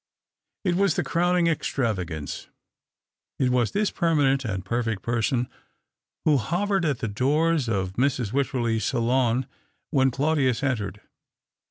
It 0.63 0.73
was 0.73 0.95
the 0.95 1.03
crowning 1.03 1.45
extravagance. 1.45 2.47
It 3.37 3.51
was 3.51 3.69
this 3.69 3.91
permanent 3.91 4.43
and 4.43 4.65
perfect 4.65 5.03
person 5.03 5.47
who 6.25 6.37
hovered 6.37 6.85
at 6.85 7.01
the 7.01 7.07
doors 7.07 7.69
of 7.69 7.93
Mrs. 7.93 8.33
Wycherley's 8.33 8.83
salon 8.83 9.45
when 9.91 10.09
Claudius 10.09 10.63
entered. 10.63 11.01